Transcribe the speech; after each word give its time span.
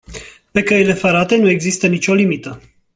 Pe 0.51 0.63
căile 0.63 0.93
ferate, 0.93 1.35
nu 1.37 1.49
există 1.49 1.87
nicio 1.87 2.13
limită. 2.13 2.61